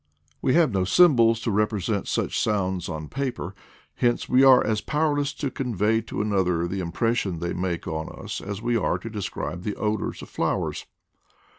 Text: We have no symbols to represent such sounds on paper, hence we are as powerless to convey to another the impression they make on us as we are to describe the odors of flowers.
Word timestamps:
We 0.41 0.55
have 0.55 0.71
no 0.73 0.83
symbols 0.83 1.39
to 1.41 1.51
represent 1.51 2.07
such 2.07 2.39
sounds 2.39 2.89
on 2.89 3.07
paper, 3.07 3.53
hence 3.93 4.27
we 4.27 4.43
are 4.43 4.65
as 4.65 4.81
powerless 4.81 5.31
to 5.33 5.51
convey 5.51 6.01
to 6.01 6.23
another 6.23 6.67
the 6.67 6.79
impression 6.79 7.37
they 7.37 7.53
make 7.53 7.87
on 7.87 8.09
us 8.09 8.41
as 8.41 8.63
we 8.63 8.75
are 8.75 8.97
to 8.97 9.11
describe 9.11 9.61
the 9.61 9.75
odors 9.75 10.23
of 10.23 10.29
flowers. 10.29 10.87